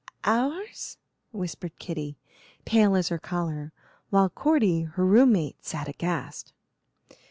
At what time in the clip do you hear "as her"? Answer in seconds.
2.95-3.19